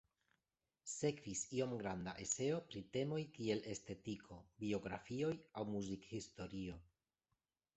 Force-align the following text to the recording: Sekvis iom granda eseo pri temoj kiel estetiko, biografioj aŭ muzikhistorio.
Sekvis 0.91 1.41
iom 1.57 1.75
granda 1.81 2.15
eseo 2.23 2.57
pri 2.69 2.81
temoj 2.97 3.19
kiel 3.35 3.61
estetiko, 3.75 4.39
biografioj 4.65 5.33
aŭ 5.63 5.67
muzikhistorio. 5.75 6.81